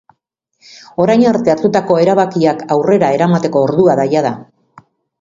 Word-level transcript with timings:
Orain 1.05 1.25
arte 1.33 1.53
hartutako 1.55 1.99
erabakiak 2.05 2.65
aurrera 2.79 3.15
eramateko 3.21 3.67
ordua 3.71 4.01
da 4.05 4.11
jada. 4.17 4.37